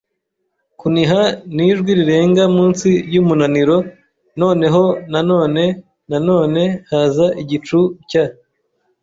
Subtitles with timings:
[0.79, 1.21] kuniha
[1.55, 3.77] n'ijwi rirenga munsi y'umunaniro.
[4.41, 5.63] Noneho na none
[6.09, 8.25] nanone haza igicu cya